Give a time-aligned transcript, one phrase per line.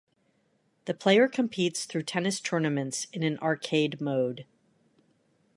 [0.85, 4.47] The player competes through tennis tournaments in an arcade mode.